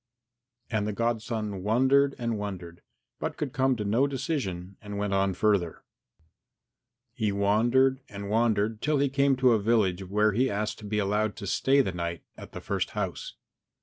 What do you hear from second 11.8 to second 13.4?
the night at the first house.